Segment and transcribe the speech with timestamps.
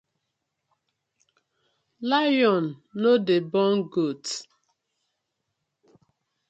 [2.09, 2.65] Lion
[3.01, 4.25] no dey born goat.